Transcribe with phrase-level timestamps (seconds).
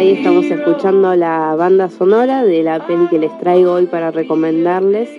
[0.00, 5.10] ahí estamos escuchando la banda sonora de la peli que les traigo hoy para recomendarles,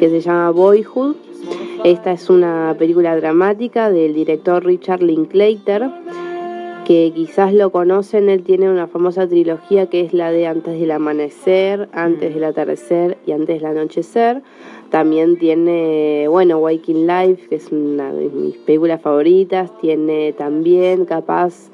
[0.00, 1.14] que se llama Boyhood.
[1.84, 5.88] Esta es una película dramática del director Richard Linklater,
[6.84, 10.90] que quizás lo conocen, él tiene una famosa trilogía que es la de Antes del
[10.90, 14.42] Amanecer, Antes del Atardecer y Antes del Anochecer.
[14.90, 19.70] También tiene, bueno, Waking Life, que es una de mis películas favoritas.
[19.80, 21.70] Tiene también, capaz,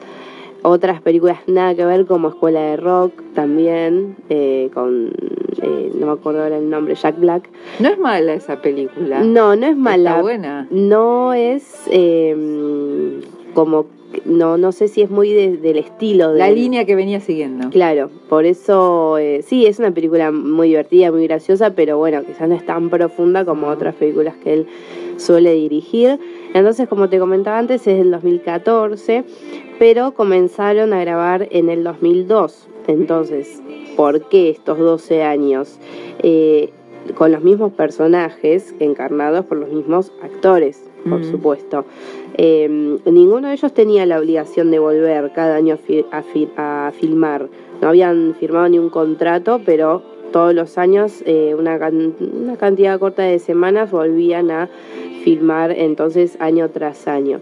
[0.62, 5.12] otras películas nada que ver como Escuela de Rock también, eh, con,
[5.62, 7.48] eh, no me acuerdo ahora el nombre, Jack Black.
[7.78, 9.22] No es mala esa película.
[9.22, 10.10] No, no es mala.
[10.10, 10.68] Está buena.
[10.70, 13.20] No es eh,
[13.54, 13.86] como,
[14.24, 16.32] no, no sé si es muy del estilo.
[16.32, 17.70] De, La línea que venía siguiendo.
[17.70, 22.54] Claro, por eso sí, es una película muy divertida, muy graciosa, pero bueno, quizás no
[22.54, 24.66] es tan profunda como otras películas que él
[25.16, 26.18] suele dirigir.
[26.52, 29.24] Entonces, como te comentaba antes, es del 2014,
[29.78, 32.68] pero comenzaron a grabar en el 2002.
[32.88, 33.62] Entonces,
[33.96, 35.78] ¿por qué estos 12 años?
[36.22, 36.70] Eh,
[37.14, 41.84] con los mismos personajes encarnados por los mismos actores, por supuesto.
[42.34, 42.68] Eh,
[43.06, 45.78] ninguno de ellos tenía la obligación de volver cada año
[46.12, 46.22] a,
[46.56, 47.48] a, filmar.
[47.80, 51.78] No habían firmado ni un contrato, pero todos los años, eh, una,
[52.20, 54.68] una cantidad corta de semanas, volvían a
[55.24, 57.40] filmar entonces año tras año.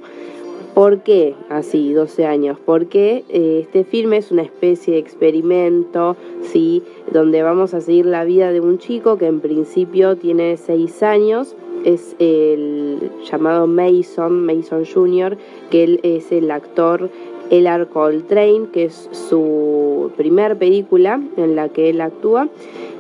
[0.75, 2.59] ¿Por qué así, 12 años?
[2.65, 6.85] Porque eh, este filme es una especie de experimento, ¿sí?
[7.13, 11.57] Donde vamos a seguir la vida de un chico que en principio tiene 6 años,
[11.85, 15.37] es el llamado Mason, Mason Jr.,
[15.71, 17.11] que él es el actor
[17.51, 22.49] el Coltrane, que es su primer película en la que él actúa.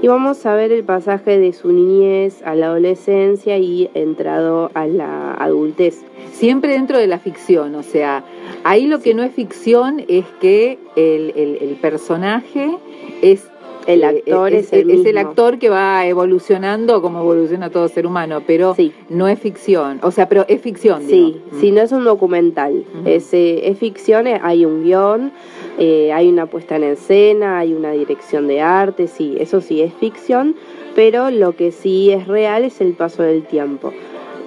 [0.00, 4.86] Y vamos a ver el pasaje de su niñez a la adolescencia y entrado a
[4.86, 6.04] la adultez.
[6.32, 8.24] Siempre dentro de la ficción, o sea,
[8.62, 12.70] ahí lo que no es ficción es que el, el personaje
[13.22, 13.48] es
[13.88, 18.76] el actor es, el, actor que va evolucionando como evoluciona todo ser humano, pero
[19.08, 19.98] no es ficción.
[20.02, 21.02] O sea, pero es ficción.
[21.08, 22.84] Sí, si no es un documental.
[23.06, 25.32] es, es, ficción, eh, hay un guion,
[25.78, 29.94] eh, hay una puesta en escena, hay una dirección de arte, sí, eso sí es
[29.94, 30.54] ficción,
[30.94, 33.94] pero lo que sí es real es el paso del tiempo.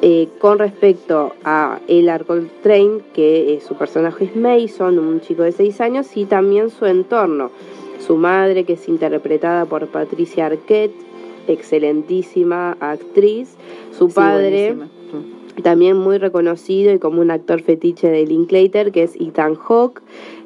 [0.04, 2.12] Eh, con respecto a El
[2.62, 7.50] Train, que su personaje es Mason, un chico de 6 años, y también su entorno
[8.12, 10.94] su madre, que es interpretada por Patricia Arquette,
[11.48, 13.56] excelentísima actriz,
[13.98, 14.76] su padre,
[15.64, 20.02] también muy reconocido y como un actor fetiche de Linklater, que es Ethan Hawke,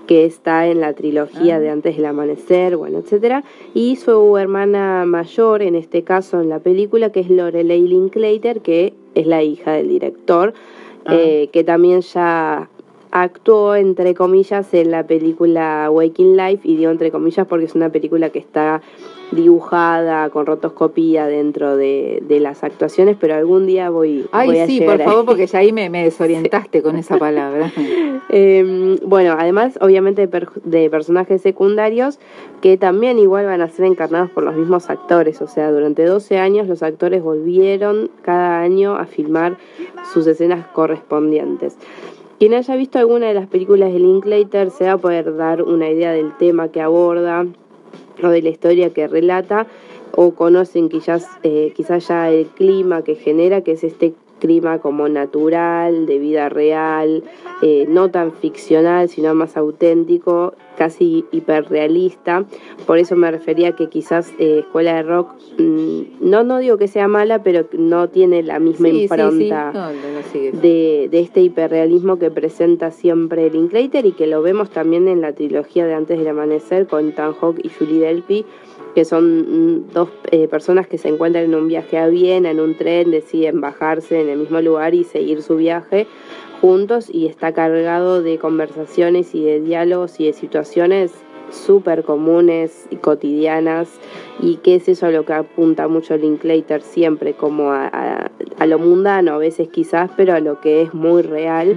[0.05, 1.59] que está en la trilogía ah.
[1.59, 3.43] de Antes del Amanecer, bueno, etcétera,
[3.73, 8.93] y su hermana mayor, en este caso en la película, que es Lorelei Linklater, que
[9.15, 10.53] es la hija del director,
[11.05, 11.15] ah.
[11.15, 12.69] eh, que también ya
[13.17, 17.89] actuó, entre comillas, en la película Waking Life, y digo entre comillas porque es una
[17.89, 18.81] película que está
[19.31, 25.01] dibujada con rotoscopía dentro de, las actuaciones, pero algún día voy, Ay, a sí, por
[25.01, 27.71] favor, porque ya ahí me, desorientaste con esa palabra.
[28.27, 32.19] Em, bueno, además, obviamente, de, personajes secundarios
[32.61, 36.37] que también igual van a ser encarnados por los mismos actores, o sea, durante 12
[36.37, 39.55] años los actores volvieron cada año a filmar
[40.13, 41.77] sus escenas correspondientes.
[42.37, 45.89] Quien haya visto alguna de las películas de Linklater se va a poder dar una
[45.89, 47.45] idea del tema que aborda
[48.21, 49.67] o de la historia que relata
[50.11, 55.07] o conocen quizás, eh, quizás ya el clima que genera, que es este clima como
[55.07, 57.23] natural, de vida real,
[57.61, 62.45] eh, no tan ficcional, sino más auténtico, casi hiperrealista.
[62.85, 66.87] Por eso me refería que quizás eh, Escuela de Rock, mm, no, no digo que
[66.87, 69.71] sea mala, pero no tiene la misma impronta
[70.33, 75.33] de, de, este hiperrealismo que presenta siempre Linklater y que lo vemos también en la
[75.33, 78.45] trilogía de Antes del Amanecer con Tan Hawk y Julie Delpy
[78.95, 82.61] que son mm, dos eh, personas que se encuentran en un viaje a Viena, en
[82.61, 86.07] un tren, deciden bajarse en el mismo lugar y seguir su viaje
[86.61, 91.11] juntos y está cargado de conversaciones y de diálogos y de situaciones
[91.51, 93.89] súper comunes y cotidianas
[94.39, 98.31] y que es eso a lo que apunta mucho Linklater siempre como a,
[98.65, 101.75] lo mundano a veces quizás pero a lo que es muy real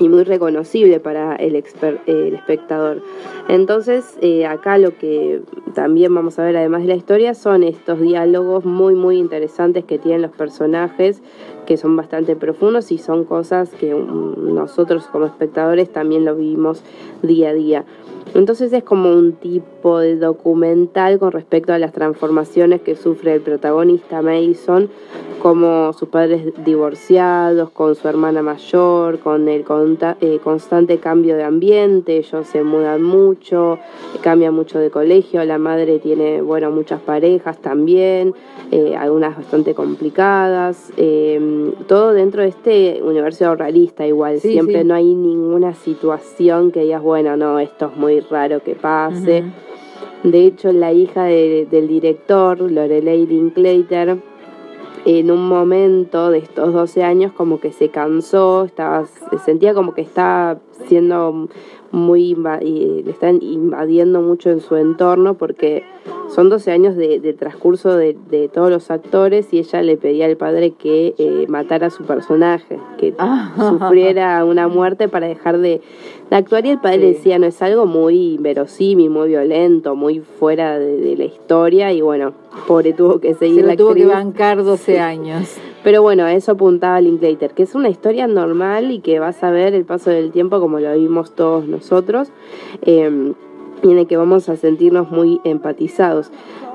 [0.00, 3.02] y muy reconocible para el, espectador.
[3.48, 5.42] Entonces, eh, acá lo que
[5.74, 9.98] también vamos a ver, además de la historia, son estos diálogos muy, muy interesantes que
[9.98, 11.22] tienen los personajes,
[11.66, 16.82] que son bastante profundos y son cosas que mm, nosotros como espectadores también lo vivimos
[17.22, 17.84] día a día.
[18.34, 23.40] Entonces es como un tipo de documental con respecto a las transformaciones que sufre el
[23.40, 24.88] protagonista Mason,
[25.40, 29.64] como sus padres divorciados, con su hermana mayor, con el
[30.20, 33.78] eh, constante cambio de ambiente, ellos se mudan mucho,
[34.20, 38.34] cambia mucho de colegio, la madre tiene, bueno, muchas parejas también,
[38.70, 45.14] eh, algunas bastante complicadas, em, todo dentro de este universo realista igual, siempre no hay
[45.14, 49.44] ninguna situación que digas, bueno, no, esto es muy raro que pase.
[50.22, 54.18] De hecho, la hija del director, Lorelei Linklater,
[55.04, 59.06] en un momento de estos 12 años como que se cansó, estaba,
[59.44, 61.48] sentía como que estaba siendo
[61.92, 65.82] muy le están invadiendo mucho en su entorno porque
[66.28, 68.14] son 12 años de, transcurso de,
[68.52, 72.78] todos los actores y ella le pedía al padre que eh, matara a su personaje,
[72.98, 73.52] que ah.
[73.56, 75.80] sufriera una muerte para dejar de,
[76.30, 81.16] actuar y el padre decía no es algo muy verosímil, muy violento, muy fuera de,
[81.16, 82.32] la historia y bueno,
[82.68, 83.66] pobre tuvo que seguir.
[83.66, 85.56] Se tuvo que bancar 12 años.
[85.82, 89.50] Pero bueno, a eso apuntaba Linklater, que es una historia normal y que vas a
[89.50, 92.28] ver el paso del tiempo como lo vimos todos nosotros.
[92.82, 93.32] Eh,
[93.82, 96.30] y en el que vamos a sentirnos muy empatizados.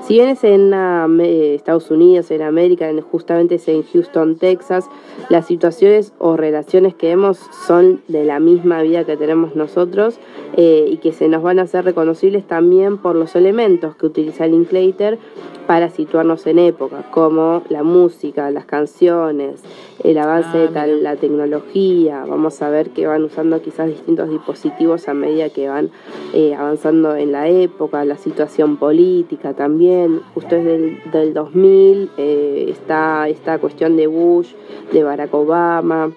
[0.06, 4.88] Si bien es en eh, Estados Unidos, en América, justamente es en Houston, Texas,
[5.30, 10.20] las situaciones o relaciones que vemos son de la misma vida que tenemos nosotros
[10.56, 14.46] eh, y que se nos van a hacer reconocibles también por los elementos que utiliza
[14.46, 15.18] Linklater
[15.66, 19.62] para situarnos en época, como la música, las canciones,
[20.04, 22.24] el avance de ah, la tecnología.
[22.26, 25.90] Vamos a ver que van usando quizás distintos dispositivos a medida que van
[26.32, 30.22] eh, avanzando en la época, la situación política también.
[30.34, 34.52] Justo es del, del 2000 eh, está esta cuestión de Bush,
[34.92, 36.10] de Barack Obama.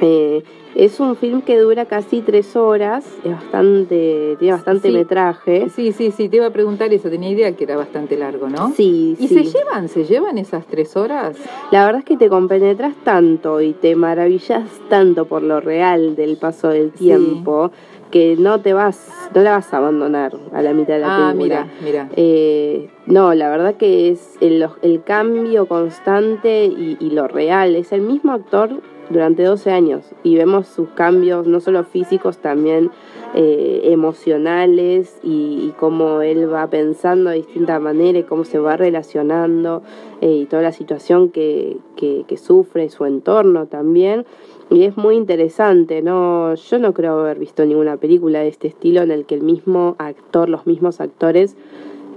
[0.00, 0.42] Eh,
[0.74, 5.68] es un film que dura casi tres horas, es bastante, tiene bastante metraje.
[5.70, 8.72] Sí, sí, sí, te iba a preguntar eso, tenía idea que era bastante largo, ¿no?
[8.72, 11.36] Sí, ¿Y se llevan, se llevan esas tres horas?
[11.70, 16.36] La verdad es que te compenetras tanto y te maravillas tanto por lo real del
[16.38, 17.70] paso del tiempo.
[18.14, 21.32] Que no te vas, no la vas a abandonar a la mitad de la ah,
[21.32, 21.66] película.
[21.82, 22.08] mira, mira.
[22.14, 27.74] Eh, no, la verdad que es el, el cambio constante y, y, lo real.
[27.74, 28.80] Es el mismo actor
[29.10, 32.90] durante 12 años y vemos sus cambios no solo físicos, también
[33.34, 39.82] eh, emocionales y, cómo él va pensando de distinta manera y cómo se va relacionando
[40.20, 44.24] eh, y toda la situación que, que, sufre, su entorno también.
[44.70, 46.54] Y es muy interesante, ¿no?
[46.54, 49.96] Yo no creo haber visto ninguna película de este estilo en el que el mismo
[49.98, 51.56] actor, los mismos actores,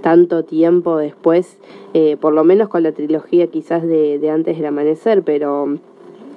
[0.02, 1.58] tanto tiempo después,
[1.94, 5.78] eh, por lo menos con la trilogía quizás de, de antes del amanecer, pero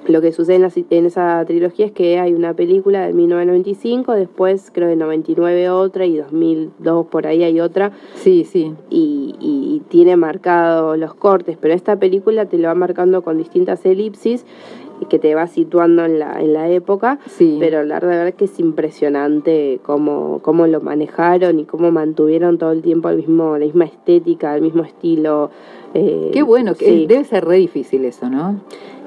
[0.06, 0.56] lo que sucede
[0.90, 6.06] en, esa trilogía es que hay una película de 1995, después creo de 99 otra
[6.06, 7.92] y 2002 por ahí hay otra.
[8.14, 8.74] Sí, sí.
[8.90, 13.84] Y, y tiene marcado los cortes, pero esta película te lo va marcando con distintas
[13.86, 14.44] elipsis
[15.06, 17.56] que te va situando en la, en la época, sí.
[17.60, 22.72] pero la verdad es que es impresionante cómo, cómo lo manejaron y cómo mantuvieron todo
[22.72, 25.50] el tiempo el mismo, la misma estética, el mismo estilo.
[25.94, 28.60] Eh, Qué bueno, que debe ser re difícil eso, ¿no?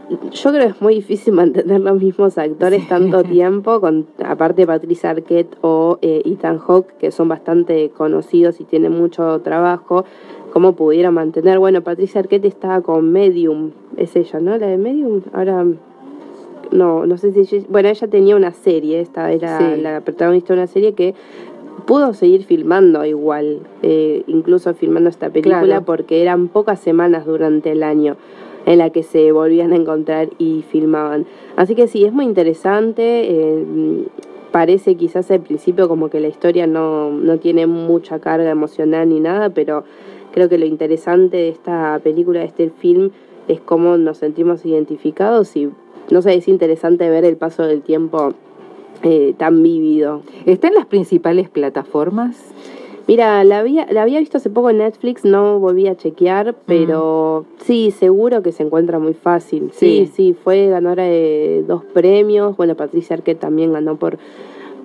[0.09, 5.11] Yo creo que es muy difícil mantener los mismos actores tanto tiempo, con aparte Patricia
[5.11, 10.05] Arquette o eh, Ethan Hawke, que son bastante conocidos y tienen mucho trabajo,
[10.51, 11.59] cómo pudieron mantener.
[11.59, 14.57] Bueno, Patricia Arquette estaba con Medium, es ella, ¿no?
[14.57, 15.65] La de Medium, ahora
[16.71, 20.67] no, no sé si bueno, ella tenía una serie, esta era la protagonista de una
[20.67, 21.13] serie que
[21.85, 27.83] pudo seguir filmando igual, eh, incluso filmando esta película porque eran pocas semanas durante el
[27.83, 28.17] año
[28.65, 31.25] en la que se volvían a encontrar y filmaban.
[31.55, 33.29] Así que sí, es muy interesante.
[33.29, 34.05] Eh,
[34.51, 39.19] parece quizás al principio como que la historia no, no tiene mucha carga emocional ni
[39.19, 39.83] nada, pero
[40.31, 43.11] creo que lo interesante de esta película, de este film,
[43.47, 45.69] es cómo nos sentimos identificados y
[46.09, 48.33] no sé, es interesante ver el paso del tiempo
[49.03, 50.21] eh, tan vívido.
[50.45, 52.37] ¿Está en las principales plataformas?
[53.07, 57.45] Mira, la había, la había visto hace poco en Netflix, no volví a chequear, pero
[57.63, 59.69] sí, seguro que se encuentra muy fácil.
[59.73, 62.57] Sí, sí, fue ganadora de dos premios.
[62.57, 64.17] Bueno, Patricia Arquette también ganó por,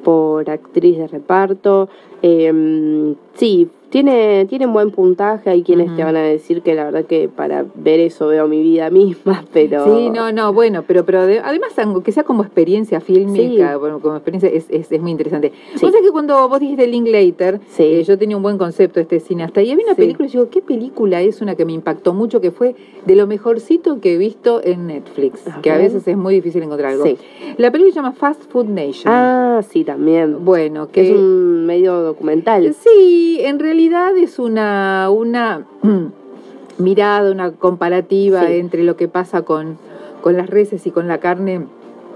[0.05, 1.89] por actriz de reparto.
[2.21, 6.85] Em, sí, tiene, tiene un buen puntaje, hay quienes te van a decir que la
[6.85, 9.85] verdad que para ver eso veo mi vida misma, pero...
[9.85, 11.73] Sí, no, no, bueno, pero pero de- además
[12.04, 13.78] que sea como experiencia fílmica, Sí.
[13.78, 15.52] bueno, como experiencia es, es, es muy interesante.
[15.75, 15.80] Sí.
[15.82, 17.82] Vos sabés que cuando vos dijiste Linklater, Sí.
[17.82, 20.49] eh, yo tenía un buen concepto de este cineasta y había una película y digo,
[20.50, 22.75] ¿qué película es una que me impactó mucho que fue
[23.06, 25.40] de lo mejorcito que he visto en Netflix?
[25.62, 27.04] Que a veces es muy difícil encontrar algo.
[27.56, 29.12] La película se llama Fast Food Nation.
[29.12, 30.45] Ah, sí, también.
[30.45, 32.75] Bueno, que que es un medio documental.
[32.75, 35.67] Sí, en realidad es una, una
[36.79, 38.55] mirada, una comparativa Sí.
[38.55, 39.79] entre lo que pasa con,
[40.23, 41.67] con las reses y con la carne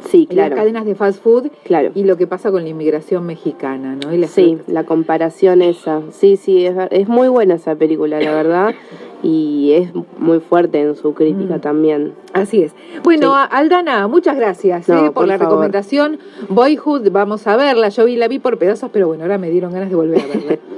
[0.08, 0.56] Sí, en las claro.
[0.62, 1.90] cadenas de fast food Claro.
[1.94, 4.12] y lo que pasa con la inmigración mexicana, ¿no?
[4.12, 6.02] Y la Sí, la comparación esa.
[6.10, 8.74] Sí, sí, es, es muy buena esa película, la verdad.
[9.22, 11.60] Y es muy fuerte en su crítica Mm.
[11.60, 12.12] también.
[12.34, 12.74] Así es.
[13.02, 13.48] Bueno, Sí.
[13.50, 15.00] Aldana, muchas gracias No, ¿eh?
[15.06, 15.52] por, por la favor.
[15.52, 16.18] recomendación.
[16.50, 17.88] Boyhood, vamos a verla.
[17.88, 20.26] Yo vi la vi por pedazos, pero bueno, ahora me dieron ganas de volver a
[20.26, 20.58] verla.